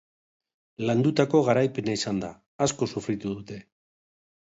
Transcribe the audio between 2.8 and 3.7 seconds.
sufritu dute.